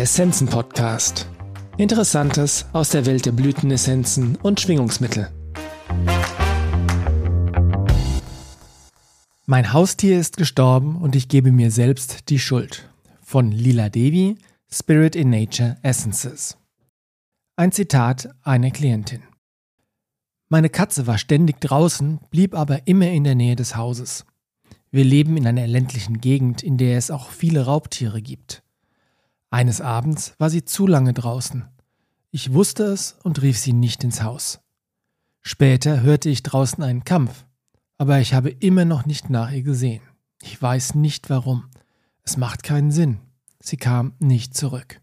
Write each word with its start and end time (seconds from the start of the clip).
Der 0.00 0.04
Essenzen 0.04 0.48
Podcast. 0.48 1.28
Interessantes 1.76 2.64
aus 2.72 2.88
der 2.88 3.04
Welt 3.04 3.26
der 3.26 3.32
Blütenessenzen 3.32 4.36
und 4.36 4.58
Schwingungsmittel. 4.58 5.30
Mein 9.44 9.74
Haustier 9.74 10.18
ist 10.18 10.38
gestorben 10.38 10.96
und 10.96 11.16
ich 11.16 11.28
gebe 11.28 11.52
mir 11.52 11.70
selbst 11.70 12.30
die 12.30 12.38
Schuld. 12.38 12.88
Von 13.20 13.52
Lila 13.52 13.90
Devi, 13.90 14.38
Spirit 14.72 15.14
in 15.14 15.28
Nature 15.28 15.76
Essences. 15.82 16.56
Ein 17.56 17.70
Zitat 17.70 18.30
einer 18.42 18.70
Klientin. 18.70 19.22
Meine 20.48 20.70
Katze 20.70 21.06
war 21.06 21.18
ständig 21.18 21.60
draußen, 21.60 22.20
blieb 22.30 22.54
aber 22.54 22.86
immer 22.86 23.10
in 23.10 23.24
der 23.24 23.34
Nähe 23.34 23.54
des 23.54 23.76
Hauses. 23.76 24.24
Wir 24.90 25.04
leben 25.04 25.36
in 25.36 25.46
einer 25.46 25.66
ländlichen 25.66 26.22
Gegend, 26.22 26.62
in 26.62 26.78
der 26.78 26.96
es 26.96 27.10
auch 27.10 27.28
viele 27.28 27.66
Raubtiere 27.66 28.22
gibt. 28.22 28.62
Eines 29.50 29.80
Abends 29.80 30.34
war 30.38 30.48
sie 30.48 30.64
zu 30.64 30.86
lange 30.86 31.12
draußen. 31.12 31.68
Ich 32.30 32.52
wusste 32.52 32.84
es 32.84 33.16
und 33.24 33.42
rief 33.42 33.58
sie 33.58 33.72
nicht 33.72 34.04
ins 34.04 34.22
Haus. 34.22 34.60
Später 35.42 36.02
hörte 36.02 36.28
ich 36.28 36.44
draußen 36.44 36.82
einen 36.84 37.02
Kampf, 37.02 37.44
aber 37.98 38.20
ich 38.20 38.32
habe 38.32 38.50
immer 38.50 38.84
noch 38.84 39.06
nicht 39.06 39.28
nach 39.28 39.50
ihr 39.50 39.62
gesehen. 39.62 40.02
Ich 40.40 40.60
weiß 40.60 40.94
nicht 40.94 41.30
warum. 41.30 41.64
Es 42.22 42.36
macht 42.36 42.62
keinen 42.62 42.92
Sinn. 42.92 43.18
Sie 43.58 43.76
kam 43.76 44.14
nicht 44.20 44.56
zurück. 44.56 45.00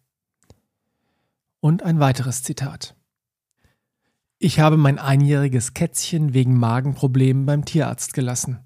Und 1.59 1.83
ein 1.83 1.99
weiteres 1.99 2.43
Zitat. 2.43 2.95
Ich 4.39 4.59
habe 4.59 4.77
mein 4.77 4.99
einjähriges 4.99 5.73
Kätzchen 5.73 6.33
wegen 6.33 6.57
Magenproblemen 6.57 7.45
beim 7.45 7.65
Tierarzt 7.65 8.13
gelassen. 8.13 8.59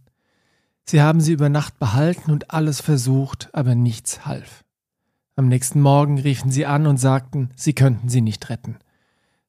Sie 0.83 1.01
haben 1.01 1.21
sie 1.21 1.31
über 1.31 1.49
Nacht 1.49 1.79
behalten 1.79 2.29
und 2.29 2.51
alles 2.51 2.81
versucht, 2.81 3.49
aber 3.53 3.73
nichts 3.73 4.25
half. 4.25 4.63
Am 5.35 5.47
nächsten 5.47 5.81
Morgen 5.81 6.19
riefen 6.19 6.51
sie 6.51 6.65
an 6.65 6.87
und 6.87 6.97
sagten, 6.97 7.49
sie 7.55 7.73
könnten 7.73 8.09
sie 8.09 8.21
nicht 8.21 8.49
retten. 8.49 8.77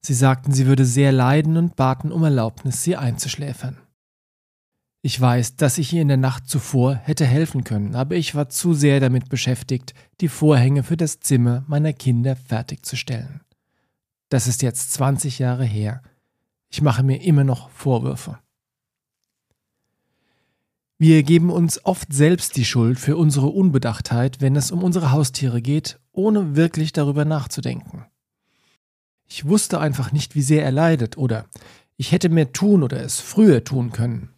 Sie 0.00 0.14
sagten, 0.14 0.52
sie 0.52 0.66
würde 0.66 0.84
sehr 0.84 1.12
leiden 1.12 1.56
und 1.56 1.76
baten 1.76 2.12
um 2.12 2.24
Erlaubnis, 2.24 2.82
sie 2.82 2.96
einzuschläfern. 2.96 3.78
Ich 5.04 5.20
weiß, 5.20 5.56
dass 5.56 5.78
ich 5.78 5.92
ihr 5.92 6.02
in 6.02 6.08
der 6.08 6.16
Nacht 6.16 6.48
zuvor 6.48 6.94
hätte 6.94 7.26
helfen 7.26 7.64
können, 7.64 7.96
aber 7.96 8.14
ich 8.14 8.36
war 8.36 8.48
zu 8.48 8.72
sehr 8.72 9.00
damit 9.00 9.28
beschäftigt, 9.28 9.94
die 10.20 10.28
Vorhänge 10.28 10.84
für 10.84 10.96
das 10.96 11.18
Zimmer 11.18 11.64
meiner 11.66 11.92
Kinder 11.92 12.36
fertigzustellen. 12.36 13.40
Das 14.28 14.46
ist 14.46 14.62
jetzt 14.62 14.92
20 14.92 15.40
Jahre 15.40 15.64
her. 15.64 16.02
Ich 16.68 16.82
mache 16.82 17.02
mir 17.02 17.20
immer 17.22 17.42
noch 17.42 17.68
Vorwürfe. 17.70 18.38
Wir 21.02 21.24
geben 21.24 21.50
uns 21.50 21.84
oft 21.84 22.12
selbst 22.12 22.56
die 22.56 22.64
Schuld 22.64 23.00
für 23.00 23.16
unsere 23.16 23.48
Unbedachtheit, 23.48 24.40
wenn 24.40 24.54
es 24.54 24.70
um 24.70 24.84
unsere 24.84 25.10
Haustiere 25.10 25.60
geht, 25.60 25.98
ohne 26.12 26.54
wirklich 26.54 26.92
darüber 26.92 27.24
nachzudenken. 27.24 28.06
Ich 29.26 29.44
wusste 29.44 29.80
einfach 29.80 30.12
nicht, 30.12 30.36
wie 30.36 30.42
sehr 30.42 30.64
er 30.64 30.70
leidet 30.70 31.18
oder 31.18 31.46
ich 31.96 32.12
hätte 32.12 32.28
mehr 32.28 32.52
tun 32.52 32.84
oder 32.84 33.02
es 33.02 33.18
früher 33.18 33.64
tun 33.64 33.90
können. 33.90 34.28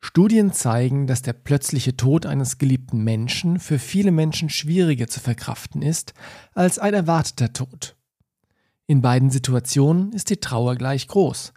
Studien 0.00 0.52
zeigen, 0.52 1.06
dass 1.06 1.22
der 1.22 1.32
plötzliche 1.32 1.96
Tod 1.96 2.26
eines 2.26 2.58
geliebten 2.58 3.02
Menschen 3.02 3.60
für 3.60 3.78
viele 3.78 4.10
Menschen 4.10 4.50
schwieriger 4.50 5.06
zu 5.08 5.18
verkraften 5.20 5.80
ist 5.80 6.12
als 6.52 6.78
ein 6.78 6.92
erwarteter 6.92 7.54
Tod. 7.54 7.96
In 8.86 9.00
beiden 9.00 9.30
Situationen 9.30 10.12
ist 10.12 10.28
die 10.28 10.40
Trauer 10.40 10.76
gleich 10.76 11.08
groß, 11.08 11.54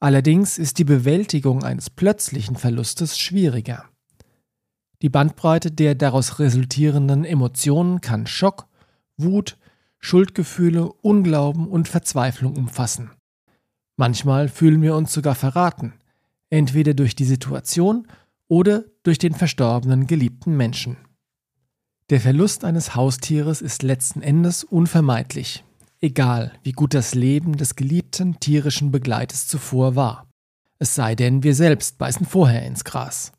Allerdings 0.00 0.56
ist 0.56 0.78
die 0.78 0.84
Bewältigung 0.84 1.62
eines 1.62 1.90
plötzlichen 1.90 2.56
Verlustes 2.56 3.18
schwieriger. 3.18 3.84
Die 5.02 5.10
Bandbreite 5.10 5.70
der 5.70 5.94
daraus 5.94 6.38
resultierenden 6.38 7.26
Emotionen 7.26 8.00
kann 8.00 8.26
Schock, 8.26 8.66
Wut, 9.18 9.58
Schuldgefühle, 9.98 10.90
Unglauben 10.90 11.68
und 11.68 11.86
Verzweiflung 11.86 12.56
umfassen. 12.56 13.10
Manchmal 13.96 14.48
fühlen 14.48 14.80
wir 14.80 14.96
uns 14.96 15.12
sogar 15.12 15.34
verraten, 15.34 15.92
entweder 16.48 16.94
durch 16.94 17.14
die 17.14 17.26
Situation 17.26 18.08
oder 18.48 18.84
durch 19.02 19.18
den 19.18 19.34
verstorbenen 19.34 20.06
geliebten 20.06 20.56
Menschen. 20.56 20.96
Der 22.08 22.20
Verlust 22.20 22.64
eines 22.64 22.94
Haustieres 22.94 23.60
ist 23.60 23.82
letzten 23.82 24.22
Endes 24.22 24.64
unvermeidlich 24.64 25.62
egal 26.00 26.52
wie 26.62 26.72
gut 26.72 26.94
das 26.94 27.14
Leben 27.14 27.56
des 27.56 27.76
geliebten 27.76 28.40
tierischen 28.40 28.90
Begleiters 28.90 29.46
zuvor 29.46 29.96
war. 29.96 30.26
Es 30.78 30.94
sei 30.94 31.14
denn, 31.14 31.42
wir 31.42 31.54
selbst 31.54 31.98
beißen 31.98 32.26
vorher 32.26 32.64
ins 32.64 32.84
Gras. 32.84 33.32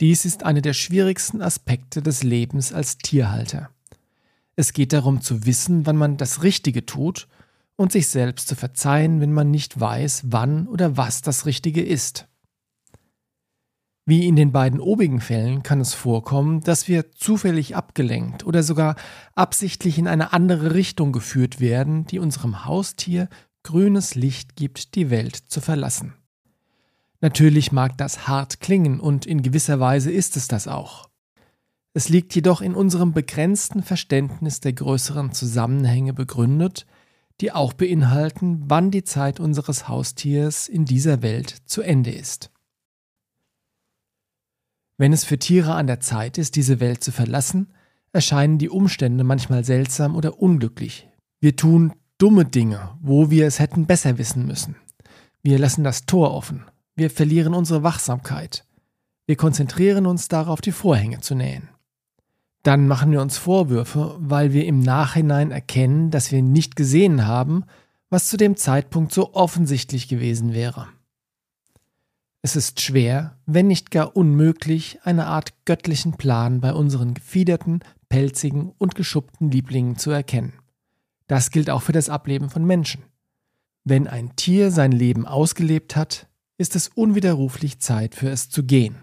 Dies 0.00 0.26
ist 0.26 0.42
einer 0.42 0.60
der 0.60 0.74
schwierigsten 0.74 1.40
Aspekte 1.40 2.02
des 2.02 2.22
Lebens 2.22 2.72
als 2.72 2.98
Tierhalter. 2.98 3.70
Es 4.54 4.74
geht 4.74 4.92
darum 4.92 5.22
zu 5.22 5.46
wissen, 5.46 5.86
wann 5.86 5.96
man 5.96 6.18
das 6.18 6.42
Richtige 6.42 6.84
tut 6.84 7.28
und 7.76 7.92
sich 7.92 8.08
selbst 8.08 8.48
zu 8.48 8.56
verzeihen, 8.56 9.20
wenn 9.20 9.32
man 9.32 9.50
nicht 9.50 9.80
weiß, 9.80 10.24
wann 10.26 10.66
oder 10.66 10.96
was 10.96 11.22
das 11.22 11.46
Richtige 11.46 11.82
ist. 11.82 12.26
Wie 14.08 14.28
in 14.28 14.36
den 14.36 14.52
beiden 14.52 14.78
obigen 14.78 15.20
Fällen 15.20 15.64
kann 15.64 15.80
es 15.80 15.92
vorkommen, 15.92 16.60
dass 16.60 16.86
wir 16.86 17.10
zufällig 17.10 17.74
abgelenkt 17.74 18.46
oder 18.46 18.62
sogar 18.62 18.94
absichtlich 19.34 19.98
in 19.98 20.06
eine 20.06 20.32
andere 20.32 20.74
Richtung 20.74 21.10
geführt 21.10 21.58
werden, 21.58 22.06
die 22.06 22.20
unserem 22.20 22.64
Haustier 22.64 23.28
grünes 23.64 24.14
Licht 24.14 24.54
gibt, 24.54 24.94
die 24.94 25.10
Welt 25.10 25.34
zu 25.34 25.60
verlassen. 25.60 26.14
Natürlich 27.20 27.72
mag 27.72 27.98
das 27.98 28.28
hart 28.28 28.60
klingen 28.60 29.00
und 29.00 29.26
in 29.26 29.42
gewisser 29.42 29.80
Weise 29.80 30.12
ist 30.12 30.36
es 30.36 30.46
das 30.46 30.68
auch. 30.68 31.10
Es 31.92 32.08
liegt 32.08 32.32
jedoch 32.32 32.60
in 32.60 32.76
unserem 32.76 33.12
begrenzten 33.12 33.82
Verständnis 33.82 34.60
der 34.60 34.74
größeren 34.74 35.32
Zusammenhänge 35.32 36.12
begründet, 36.12 36.86
die 37.40 37.50
auch 37.50 37.72
beinhalten, 37.72 38.62
wann 38.68 38.92
die 38.92 39.02
Zeit 39.02 39.40
unseres 39.40 39.88
Haustiers 39.88 40.68
in 40.68 40.84
dieser 40.84 41.22
Welt 41.22 41.56
zu 41.64 41.82
Ende 41.82 42.12
ist. 42.12 42.52
Wenn 44.98 45.12
es 45.12 45.24
für 45.24 45.38
Tiere 45.38 45.74
an 45.74 45.86
der 45.86 46.00
Zeit 46.00 46.38
ist, 46.38 46.56
diese 46.56 46.80
Welt 46.80 47.04
zu 47.04 47.12
verlassen, 47.12 47.68
erscheinen 48.12 48.58
die 48.58 48.70
Umstände 48.70 49.24
manchmal 49.24 49.64
seltsam 49.64 50.16
oder 50.16 50.40
unglücklich. 50.40 51.08
Wir 51.40 51.54
tun 51.54 51.92
dumme 52.18 52.46
Dinge, 52.46 52.96
wo 53.02 53.30
wir 53.30 53.46
es 53.46 53.58
hätten 53.58 53.86
besser 53.86 54.16
wissen 54.18 54.46
müssen. 54.46 54.76
Wir 55.42 55.58
lassen 55.58 55.84
das 55.84 56.06
Tor 56.06 56.32
offen. 56.32 56.64
Wir 56.94 57.10
verlieren 57.10 57.52
unsere 57.52 57.82
Wachsamkeit. 57.82 58.64
Wir 59.26 59.36
konzentrieren 59.36 60.06
uns 60.06 60.28
darauf, 60.28 60.60
die 60.60 60.72
Vorhänge 60.72 61.20
zu 61.20 61.34
nähen. 61.34 61.68
Dann 62.62 62.88
machen 62.88 63.12
wir 63.12 63.20
uns 63.20 63.36
Vorwürfe, 63.36 64.16
weil 64.18 64.52
wir 64.52 64.64
im 64.64 64.80
Nachhinein 64.80 65.50
erkennen, 65.50 66.10
dass 66.10 66.32
wir 66.32 66.42
nicht 66.42 66.74
gesehen 66.74 67.26
haben, 67.26 67.64
was 68.08 68.28
zu 68.28 68.36
dem 68.36 68.56
Zeitpunkt 68.56 69.12
so 69.12 69.34
offensichtlich 69.34 70.08
gewesen 70.08 70.54
wäre. 70.54 70.88
Es 72.46 72.54
ist 72.54 72.80
schwer, 72.80 73.36
wenn 73.46 73.66
nicht 73.66 73.90
gar 73.90 74.14
unmöglich, 74.14 75.00
eine 75.02 75.26
Art 75.26 75.52
göttlichen 75.64 76.16
Plan 76.16 76.60
bei 76.60 76.74
unseren 76.74 77.12
gefiederten, 77.12 77.80
pelzigen 78.08 78.72
und 78.78 78.94
geschuppten 78.94 79.50
Lieblingen 79.50 79.98
zu 79.98 80.12
erkennen. 80.12 80.52
Das 81.26 81.50
gilt 81.50 81.70
auch 81.70 81.82
für 81.82 81.90
das 81.90 82.08
Ableben 82.08 82.48
von 82.48 82.64
Menschen. 82.64 83.02
Wenn 83.82 84.06
ein 84.06 84.36
Tier 84.36 84.70
sein 84.70 84.92
Leben 84.92 85.26
ausgelebt 85.26 85.96
hat, 85.96 86.28
ist 86.56 86.76
es 86.76 86.86
unwiderruflich 86.86 87.80
Zeit 87.80 88.14
für 88.14 88.30
es 88.30 88.48
zu 88.48 88.62
gehen. 88.62 88.94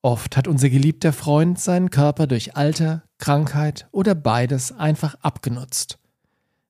Oft 0.00 0.38
hat 0.38 0.48
unser 0.48 0.70
geliebter 0.70 1.12
Freund 1.12 1.60
seinen 1.60 1.90
Körper 1.90 2.26
durch 2.26 2.56
Alter, 2.56 3.02
Krankheit 3.18 3.88
oder 3.92 4.14
beides 4.14 4.72
einfach 4.72 5.16
abgenutzt. 5.16 5.98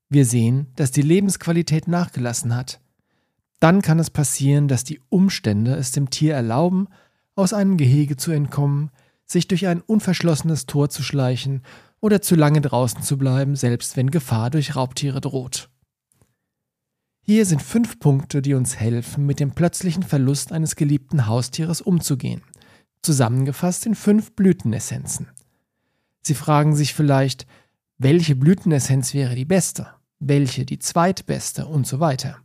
Wir 0.09 0.27
sehen, 0.27 0.73
dass 0.75 0.91
die 0.91 1.03
Lebensqualität 1.03 1.87
nachgelassen 1.87 2.57
hat, 2.57 2.81
dann 3.63 3.81
kann 3.81 4.01
es 4.01 4.11
passieren, 4.11 4.67
dass 4.67 4.83
die 4.83 5.01
Umstände 5.09 5.77
es 5.77 5.93
dem 5.93 6.11
Tier 6.11 6.35
erlauben, 6.35 6.89
aus 7.37 7.53
einem 7.53 7.77
Gehege 7.77 8.17
zu 8.17 8.33
entkommen, 8.33 8.91
sich 9.25 9.47
durch 9.47 9.69
ein 9.69 9.81
unverschlossenes 9.81 10.67
Tor 10.67 10.91
zu 10.91 11.05
schleichen 11.05 11.63
oder 12.01 12.21
zu 12.21 12.35
lange 12.35 12.61
draußen 12.61 13.03
zu 13.03 13.17
bleiben, 13.17 13.55
selbst 13.55 13.97
wenn 13.97 14.11
Gefahr 14.11 14.51
durch 14.51 14.75
Raubtiere 14.75 15.21
droht. 15.21 15.71
Hier 17.21 17.47
sind 17.47 17.63
fünf 17.63 18.01
Punkte, 18.01 18.43
die 18.43 18.55
uns 18.55 18.81
helfen, 18.81 19.27
mit 19.27 19.39
dem 19.39 19.53
plötzlichen 19.53 20.03
Verlust 20.03 20.51
eines 20.51 20.75
geliebten 20.75 21.29
Haustieres 21.29 21.81
umzugehen, 21.81 22.43
zusammengefasst 23.01 23.87
in 23.87 23.95
fünf 23.95 24.33
Blütenessenzen. 24.33 25.29
Sie 26.21 26.35
fragen 26.35 26.75
sich 26.75 26.95
vielleicht, 26.95 27.47
welche 27.97 28.35
Blütenessenz 28.35 29.15
wäre 29.15 29.37
die 29.37 29.45
beste, 29.45 29.87
welche 30.19 30.67
die 30.67 30.81
zweitbeste 30.81 31.67
und 31.67 31.87
so 31.87 32.01
weiter. 32.01 32.43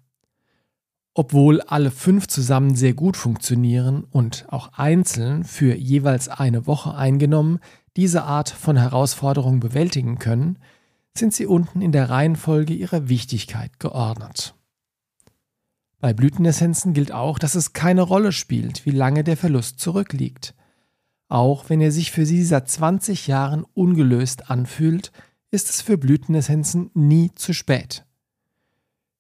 Obwohl 1.19 1.61
alle 1.61 1.89
fünf 1.89 2.27
zusammen 2.27 2.75
sehr 2.75 2.93
gut 2.93 3.17
funktionieren 3.17 4.03
und 4.03 4.45
auch 4.49 4.73
einzeln 4.73 5.43
für 5.43 5.73
jeweils 5.73 6.29
eine 6.29 6.67
Woche 6.67 6.93
eingenommen 6.93 7.57
diese 7.95 8.21
Art 8.21 8.51
von 8.51 8.77
Herausforderung 8.77 9.59
bewältigen 9.59 10.19
können, 10.19 10.59
sind 11.17 11.33
sie 11.33 11.47
unten 11.47 11.81
in 11.81 11.91
der 11.91 12.11
Reihenfolge 12.11 12.75
ihrer 12.75 13.09
Wichtigkeit 13.09 13.79
geordnet. 13.79 14.53
Bei 15.99 16.13
Blütenessenzen 16.13 16.93
gilt 16.93 17.11
auch, 17.11 17.39
dass 17.39 17.55
es 17.55 17.73
keine 17.73 18.03
Rolle 18.03 18.31
spielt, 18.31 18.85
wie 18.85 18.91
lange 18.91 19.23
der 19.23 19.37
Verlust 19.37 19.79
zurückliegt. 19.79 20.53
Auch 21.29 21.67
wenn 21.67 21.81
er 21.81 21.91
sich 21.91 22.11
für 22.11 22.27
sie 22.27 22.43
seit 22.43 22.69
20 22.69 23.25
Jahren 23.25 23.65
ungelöst 23.73 24.51
anfühlt, 24.51 25.11
ist 25.49 25.71
es 25.71 25.81
für 25.81 25.97
Blütenessenzen 25.97 26.91
nie 26.93 27.31
zu 27.33 27.53
spät. 27.53 28.05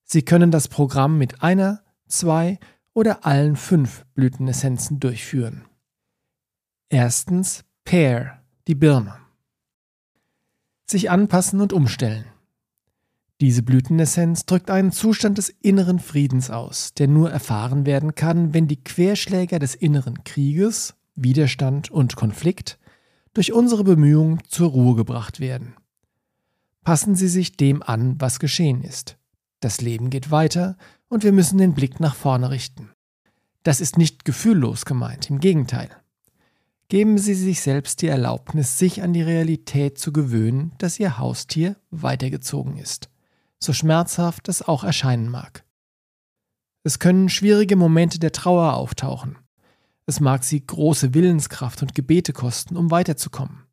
Sie 0.03 0.21
können 0.21 0.51
das 0.51 0.67
Programm 0.67 1.17
mit 1.17 1.41
einer, 1.41 1.81
zwei 2.07 2.59
oder 2.93 3.25
allen 3.25 3.55
fünf 3.55 4.05
Blütenessenzen 4.15 4.99
durchführen. 4.99 5.65
Erstens 6.89 7.63
Pear, 7.83 8.41
die 8.67 8.75
Birne. 8.75 9.15
Sich 10.85 11.09
anpassen 11.11 11.61
und 11.61 11.73
umstellen. 11.73 12.25
Diese 13.39 13.61
Blütenessenz 13.61 14.45
drückt 14.47 14.71
einen 14.71 14.91
Zustand 14.91 15.37
des 15.37 15.49
inneren 15.49 15.99
Friedens 15.99 16.49
aus, 16.49 16.93
der 16.95 17.07
nur 17.07 17.29
erfahren 17.29 17.85
werden 17.85 18.15
kann, 18.15 18.53
wenn 18.53 18.67
die 18.67 18.83
Querschläger 18.83 19.59
des 19.59 19.75
inneren 19.75 20.23
Krieges, 20.23 20.95
Widerstand 21.15 21.91
und 21.91 22.15
Konflikt 22.15 22.79
durch 23.33 23.53
unsere 23.53 23.83
Bemühungen 23.83 24.41
zur 24.47 24.69
Ruhe 24.69 24.95
gebracht 24.95 25.39
werden. 25.39 25.75
Passen 26.83 27.15
Sie 27.15 27.27
sich 27.27 27.57
dem 27.57 27.83
an, 27.83 28.19
was 28.19 28.39
geschehen 28.39 28.81
ist. 28.81 29.17
Das 29.59 29.81
Leben 29.81 30.09
geht 30.09 30.29
weiter 30.29 30.77
und 31.09 31.23
wir 31.23 31.31
müssen 31.31 31.57
den 31.57 31.73
Blick 31.73 31.99
nach 31.99 32.15
vorne 32.15 32.51
richten. 32.51 32.91
Das 33.63 33.81
ist 33.81 33.97
nicht 33.97 34.23
gefühllos 34.23 34.85
gemeint, 34.85 35.29
im 35.29 35.39
Gegenteil. 35.39 35.89
Geben 36.89 37.17
Sie 37.17 37.33
sich 37.33 37.61
selbst 37.61 38.01
die 38.01 38.07
Erlaubnis, 38.07 38.77
sich 38.77 39.01
an 39.01 39.11
die 39.11 39.21
Realität 39.21 39.97
zu 39.97 40.13
gewöhnen, 40.13 40.71
dass 40.77 40.99
Ihr 40.99 41.17
Haustier 41.17 41.75
weitergezogen 41.91 42.77
ist, 42.77 43.09
so 43.59 43.73
schmerzhaft 43.73 44.47
es 44.47 44.61
auch 44.61 44.85
erscheinen 44.85 45.29
mag. 45.29 45.65
Es 46.83 46.99
können 46.99 47.27
schwierige 47.27 47.75
Momente 47.75 48.19
der 48.19 48.31
Trauer 48.31 48.75
auftauchen. 48.75 49.37
Es 50.05 50.21
mag 50.21 50.45
Sie 50.45 50.65
große 50.65 51.13
Willenskraft 51.13 51.81
und 51.81 51.93
Gebete 51.93 52.31
kosten, 52.31 52.77
um 52.77 52.91
weiterzukommen. 52.91 53.63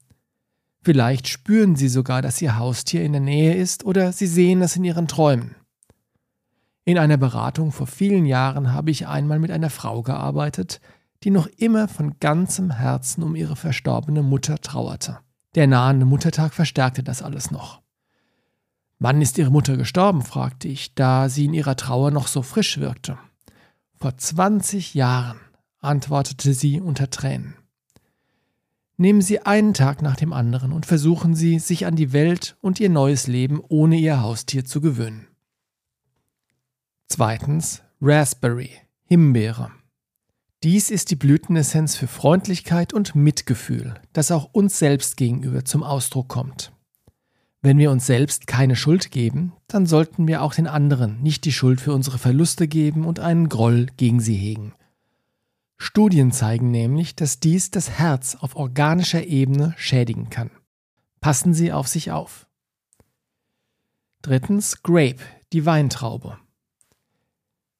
Vielleicht 0.82 1.28
spüren 1.28 1.76
Sie 1.76 1.88
sogar, 1.88 2.20
dass 2.20 2.42
Ihr 2.42 2.58
Haustier 2.58 3.04
in 3.04 3.12
der 3.12 3.20
Nähe 3.20 3.54
ist 3.54 3.84
oder 3.84 4.12
Sie 4.12 4.26
sehen 4.26 4.60
es 4.60 4.74
in 4.74 4.82
Ihren 4.82 5.06
Träumen. 5.06 5.54
In 6.84 6.98
einer 6.98 7.16
Beratung 7.16 7.72
vor 7.72 7.86
vielen 7.86 8.26
Jahren 8.26 8.72
habe 8.72 8.90
ich 8.90 9.06
einmal 9.06 9.38
mit 9.38 9.50
einer 9.50 9.70
Frau 9.70 10.02
gearbeitet, 10.02 10.80
die 11.22 11.30
noch 11.30 11.46
immer 11.56 11.88
von 11.88 12.18
ganzem 12.20 12.70
Herzen 12.70 13.22
um 13.22 13.34
ihre 13.34 13.56
verstorbene 13.56 14.22
Mutter 14.22 14.58
trauerte. 14.58 15.18
Der 15.54 15.66
nahende 15.66 16.04
Muttertag 16.04 16.52
verstärkte 16.52 17.02
das 17.02 17.22
alles 17.22 17.50
noch. 17.50 17.80
Wann 18.98 19.22
ist 19.22 19.38
Ihre 19.38 19.50
Mutter 19.50 19.76
gestorben? 19.76 20.22
fragte 20.22 20.68
ich, 20.68 20.94
da 20.94 21.28
sie 21.28 21.46
in 21.46 21.54
ihrer 21.54 21.76
Trauer 21.76 22.10
noch 22.10 22.26
so 22.26 22.42
frisch 22.42 22.78
wirkte. 22.78 23.18
Vor 23.96 24.16
20 24.16 24.94
Jahren, 24.94 25.38
antwortete 25.80 26.54
sie 26.54 26.80
unter 26.80 27.10
Tränen. 27.10 27.54
Nehmen 28.96 29.22
Sie 29.22 29.40
einen 29.40 29.74
Tag 29.74 30.02
nach 30.02 30.16
dem 30.16 30.32
anderen 30.32 30.72
und 30.72 30.86
versuchen 30.86 31.34
Sie, 31.34 31.58
sich 31.58 31.84
an 31.84 31.96
die 31.96 32.12
Welt 32.12 32.56
und 32.60 32.78
Ihr 32.78 32.90
neues 32.90 33.26
Leben 33.26 33.60
ohne 33.68 33.96
Ihr 33.96 34.22
Haustier 34.22 34.64
zu 34.64 34.80
gewöhnen. 34.80 35.26
Zweitens 37.16 37.80
Raspberry, 38.00 38.70
Himbeere. 39.04 39.70
Dies 40.64 40.90
ist 40.90 41.12
die 41.12 41.14
Blütenessenz 41.14 41.94
für 41.94 42.08
Freundlichkeit 42.08 42.92
und 42.92 43.14
Mitgefühl, 43.14 43.94
das 44.12 44.32
auch 44.32 44.48
uns 44.52 44.80
selbst 44.80 45.16
gegenüber 45.16 45.64
zum 45.64 45.84
Ausdruck 45.84 46.26
kommt. 46.26 46.72
Wenn 47.62 47.78
wir 47.78 47.92
uns 47.92 48.04
selbst 48.04 48.48
keine 48.48 48.74
Schuld 48.74 49.12
geben, 49.12 49.52
dann 49.68 49.86
sollten 49.86 50.26
wir 50.26 50.42
auch 50.42 50.54
den 50.54 50.66
anderen 50.66 51.22
nicht 51.22 51.44
die 51.44 51.52
Schuld 51.52 51.80
für 51.80 51.92
unsere 51.92 52.18
Verluste 52.18 52.66
geben 52.66 53.06
und 53.06 53.20
einen 53.20 53.48
Groll 53.48 53.86
gegen 53.96 54.18
sie 54.18 54.34
hegen. 54.34 54.74
Studien 55.76 56.32
zeigen 56.32 56.72
nämlich, 56.72 57.14
dass 57.14 57.38
dies 57.38 57.70
das 57.70 57.90
Herz 57.90 58.34
auf 58.40 58.56
organischer 58.56 59.24
Ebene 59.24 59.72
schädigen 59.76 60.30
kann. 60.30 60.50
Passen 61.20 61.54
Sie 61.54 61.72
auf 61.72 61.86
sich 61.86 62.10
auf. 62.10 62.48
Drittens 64.20 64.82
Grape, 64.82 65.20
die 65.52 65.64
Weintraube. 65.64 66.38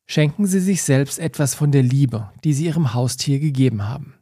Schenken 0.07 0.47
Sie 0.47 0.61
sich 0.61 0.83
selbst 0.83 1.19
etwas 1.19 1.55
von 1.55 1.73
der 1.73 1.83
Liebe, 1.83 2.31
die 2.45 2.53
Sie 2.53 2.67
Ihrem 2.67 2.95
Haustier 2.95 3.39
gegeben 3.41 3.89
haben. 3.89 4.15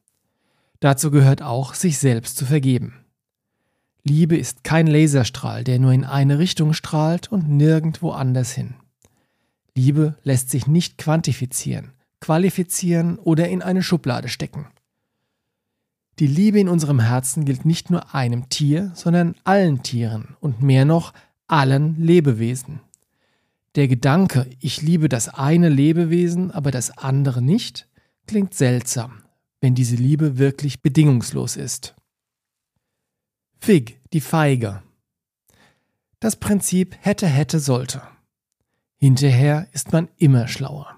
Dazu 0.80 1.10
gehört 1.10 1.42
auch, 1.42 1.74
sich 1.74 1.98
selbst 1.98 2.36
zu 2.36 2.46
vergeben. 2.46 3.04
Liebe 4.04 4.36
ist 4.36 4.64
kein 4.64 4.86
Laserstrahl, 4.86 5.62
der 5.62 5.78
nur 5.78 5.92
in 5.92 6.04
eine 6.04 6.38
Richtung 6.38 6.72
strahlt 6.72 7.30
und 7.30 7.48
nirgendwo 7.48 8.10
anders 8.10 8.52
hin. 8.52 8.74
Liebe 9.76 10.16
lässt 10.24 10.50
sich 10.50 10.66
nicht 10.66 10.98
quantifizieren, 10.98 11.92
qualifizieren 12.20 13.18
oder 13.18 13.48
in 13.48 13.62
eine 13.62 13.82
Schublade 13.82 14.28
stecken. 14.28 14.66
Die 16.18 16.26
Liebe 16.26 16.60
in 16.60 16.68
unserem 16.68 17.00
Herzen 17.00 17.44
gilt 17.44 17.64
nicht 17.64 17.90
nur 17.90 18.14
einem 18.14 18.48
Tier, 18.48 18.92
sondern 18.94 19.34
allen 19.44 19.82
Tieren 19.82 20.36
und 20.40 20.62
mehr 20.62 20.84
noch 20.84 21.14
allen 21.46 21.96
Lebewesen. 21.96 22.80
Der 23.74 23.88
Gedanke, 23.88 24.50
ich 24.60 24.82
liebe 24.82 25.08
das 25.08 25.30
eine 25.30 25.70
Lebewesen, 25.70 26.50
aber 26.50 26.70
das 26.70 26.98
andere 26.98 27.40
nicht, 27.40 27.88
klingt 28.26 28.52
seltsam, 28.52 29.22
wenn 29.60 29.74
diese 29.74 29.96
Liebe 29.96 30.36
wirklich 30.36 30.82
bedingungslos 30.82 31.56
ist. 31.56 31.94
Fig, 33.58 33.98
die 34.12 34.20
Feige. 34.20 34.82
Das 36.20 36.36
Prinzip 36.36 36.96
hätte, 37.00 37.26
hätte, 37.26 37.60
sollte. 37.60 38.02
Hinterher 38.98 39.66
ist 39.72 39.92
man 39.92 40.08
immer 40.18 40.48
schlauer. 40.48 40.94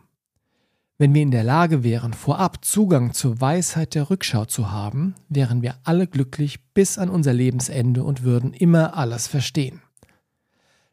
Wenn 0.99 1.15
wir 1.15 1.23
in 1.23 1.31
der 1.31 1.45
Lage 1.45 1.83
wären, 1.85 2.13
vorab 2.13 2.65
Zugang 2.65 3.13
zur 3.13 3.41
Weisheit 3.41 3.95
der 3.95 4.11
Rückschau 4.11 4.45
zu 4.47 4.71
haben, 4.71 5.15
wären 5.29 5.63
wir 5.63 5.77
alle 5.85 6.07
glücklich 6.07 6.63
bis 6.73 6.99
an 6.99 7.09
unser 7.09 7.33
Lebensende 7.33 8.05
und 8.05 8.23
würden 8.23 8.53
immer 8.53 8.97
alles 8.97 9.27
verstehen. 9.27 9.83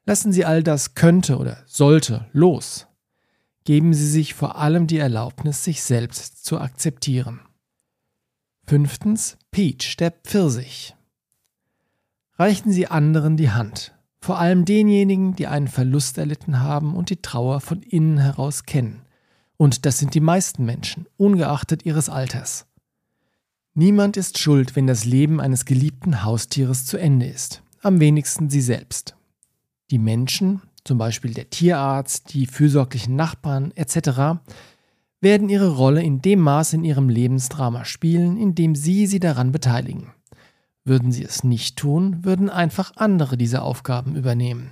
Lassen 0.05 0.31
Sie 0.31 0.45
all 0.45 0.63
das 0.63 0.95
könnte 0.95 1.37
oder 1.37 1.63
sollte 1.65 2.27
los. 2.33 2.87
Geben 3.63 3.93
Sie 3.93 4.07
sich 4.07 4.33
vor 4.33 4.57
allem 4.57 4.87
die 4.87 4.97
Erlaubnis, 4.97 5.63
sich 5.63 5.83
selbst 5.83 6.43
zu 6.43 6.59
akzeptieren. 6.59 7.41
Fünftens, 8.65 9.37
Peach, 9.51 9.97
der 9.97 10.11
Pfirsich. 10.11 10.95
Reichen 12.39 12.71
Sie 12.71 12.87
anderen 12.87 13.37
die 13.37 13.51
Hand, 13.51 13.93
vor 14.19 14.39
allem 14.39 14.65
denjenigen, 14.65 15.35
die 15.35 15.45
einen 15.45 15.67
Verlust 15.67 16.17
erlitten 16.17 16.59
haben 16.59 16.95
und 16.95 17.11
die 17.11 17.21
Trauer 17.21 17.61
von 17.61 17.83
innen 17.83 18.17
heraus 18.17 18.63
kennen. 18.63 19.03
Und 19.57 19.85
das 19.85 19.99
sind 19.99 20.15
die 20.15 20.21
meisten 20.21 20.65
Menschen, 20.65 21.05
ungeachtet 21.17 21.85
ihres 21.85 22.09
Alters. 22.09 22.65
Niemand 23.75 24.17
ist 24.17 24.39
schuld, 24.39 24.75
wenn 24.75 24.87
das 24.87 25.05
Leben 25.05 25.39
eines 25.39 25.65
geliebten 25.65 26.23
Haustieres 26.23 26.85
zu 26.85 26.97
Ende 26.97 27.27
ist, 27.27 27.61
am 27.81 27.99
wenigsten 27.99 28.49
Sie 28.49 28.61
selbst. 28.61 29.15
Die 29.91 29.99
Menschen, 29.99 30.61
zum 30.85 30.97
Beispiel 30.97 31.33
der 31.33 31.49
Tierarzt, 31.49 32.33
die 32.33 32.47
fürsorglichen 32.47 33.15
Nachbarn 33.15 33.71
etc., 33.75 34.39
werden 35.19 35.49
ihre 35.49 35.75
Rolle 35.75 36.01
in 36.01 36.21
dem 36.21 36.39
Maß 36.39 36.73
in 36.73 36.83
ihrem 36.83 37.09
Lebensdrama 37.09 37.85
spielen, 37.85 38.37
in 38.37 38.55
dem 38.55 38.73
sie 38.73 39.05
sie 39.05 39.19
daran 39.19 39.51
beteiligen. 39.51 40.11
Würden 40.83 41.11
sie 41.11 41.23
es 41.23 41.43
nicht 41.43 41.77
tun, 41.77 42.23
würden 42.23 42.49
einfach 42.49 42.93
andere 42.95 43.37
diese 43.37 43.61
Aufgaben 43.61 44.15
übernehmen. 44.15 44.71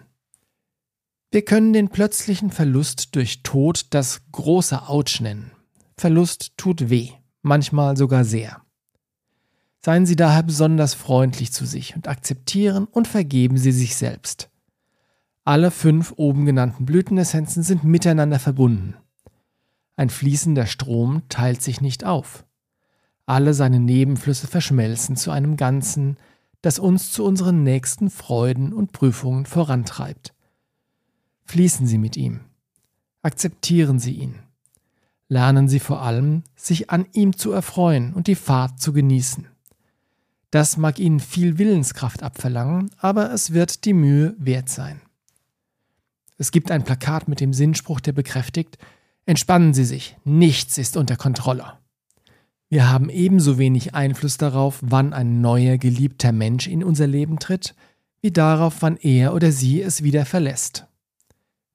Wir 1.32 1.44
können 1.44 1.74
den 1.74 1.90
plötzlichen 1.90 2.50
Verlust 2.50 3.16
durch 3.16 3.44
Tod 3.44 3.88
das 3.92 4.22
große 4.32 4.88
Autsch 4.88 5.22
nennen. 5.22 5.52
Verlust 5.98 6.54
tut 6.58 6.90
weh, 6.90 7.10
manchmal 7.44 7.96
sogar 7.96 8.24
sehr. 8.24 8.62
Seien 9.82 10.06
Sie 10.06 10.16
daher 10.16 10.44
besonders 10.44 10.94
freundlich 10.94 11.52
zu 11.52 11.66
sich 11.66 11.96
und 11.96 12.08
akzeptieren 12.08 12.86
und 12.86 13.08
vergeben 13.08 13.58
Sie 13.58 13.72
sich 13.72 13.96
selbst. 13.96 14.49
Alle 15.50 15.72
fünf 15.72 16.14
oben 16.16 16.46
genannten 16.46 16.86
Blütenessenzen 16.86 17.64
sind 17.64 17.84
miteinander 17.84 18.38
verbunden. 18.38 18.94
Ein 19.96 20.12
fließender 20.12 20.68
Strom 20.68 21.24
teilt 21.28 21.64
sich 21.64 21.82
nicht 21.82 22.06
auf. 22.06 22.46
Alle 23.26 23.56
seine 23.56 23.80
Nebenflüsse 23.80 24.46
verschmelzen 24.46 25.16
zu 25.16 25.32
einem 25.32 25.58
Ganzen, 25.58 26.18
das 26.62 26.78
uns 26.78 27.12
zu 27.12 27.26
unseren 27.26 27.64
nächsten 27.64 28.12
Freuden 28.12 28.74
und 28.74 28.92
Prüfungen 28.92 29.48
vorantreibt. 29.48 30.36
Fließen 31.46 31.88
Sie 31.88 31.98
mit 31.98 32.16
ihm. 32.16 32.42
Akzeptieren 33.24 33.98
Sie 33.98 34.14
ihn. 34.14 34.36
Lernen 35.30 35.68
Sie 35.68 35.80
vor 35.80 36.04
allem, 36.04 36.44
sich 36.56 36.92
an 36.92 37.08
ihm 37.14 37.36
zu 37.36 37.52
erfreuen 37.52 38.14
und 38.14 38.28
die 38.28 38.36
Fahrt 38.36 38.80
zu 38.80 38.94
genießen. 38.94 39.48
Das 40.52 40.78
mag 40.78 41.00
Ihnen 41.00 41.20
viel 41.20 41.58
Willenskraft 41.58 42.22
abverlangen, 42.22 42.92
aber 43.00 43.34
es 43.34 43.52
wird 43.52 43.86
die 43.86 43.94
Mühe 43.94 44.36
wert 44.38 44.70
sein. 44.70 45.02
Es 46.40 46.52
gibt 46.52 46.72
ein 46.72 46.86
Plakat 46.86 47.28
mit 47.28 47.42
dem 47.42 47.54
Sinnspruch, 47.54 48.00
der 48.00 48.14
bekräftigt, 48.14 48.78
entspannen 49.26 49.74
Sie 49.74 49.84
sich, 49.84 50.16
nichts 50.24 50.78
ist 50.78 50.96
unter 50.96 51.18
Kontrolle. 51.18 51.74
Wir 52.70 52.90
haben 52.90 53.10
ebenso 53.10 53.58
wenig 53.58 53.94
Einfluss 53.94 54.38
darauf, 54.38 54.80
wann 54.82 55.12
ein 55.12 55.42
neuer 55.42 55.78
geliebter 55.78 56.32
Mensch 56.32 56.68
in 56.68 56.82
unser 56.82 57.08
Leben 57.08 57.40
tritt, 57.40 57.76
wie 58.22 58.32
darauf, 58.32 58.82
wann 58.82 58.96
er 58.96 59.34
oder 59.34 59.52
sie 59.52 59.82
es 59.82 60.02
wieder 60.02 60.26
verlässt. 60.26 60.86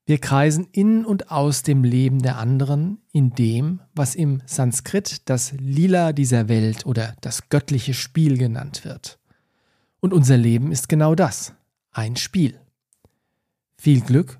Wir 0.07 0.17
kreisen 0.17 0.67
in 0.71 1.05
und 1.05 1.29
aus 1.29 1.61
dem 1.61 1.83
Leben 1.83 2.23
der 2.23 2.37
anderen, 2.37 2.97
in 3.11 3.35
dem, 3.35 3.81
was 3.93 4.15
im 4.15 4.41
Sanskrit 4.47 5.29
das 5.29 5.51
Lila 5.51 6.11
dieser 6.11 6.47
Welt 6.47 6.87
oder 6.87 7.15
das 7.21 7.49
göttliche 7.49 7.93
Spiel 7.93 8.37
genannt 8.39 8.83
wird. 8.83 9.19
Und 9.99 10.11
unser 10.11 10.37
Leben 10.37 10.71
ist 10.71 10.89
genau 10.89 11.13
das, 11.13 11.53
ein 11.91 12.15
Spiel. 12.15 12.59
Viel 13.77 14.01
Glück 14.01 14.39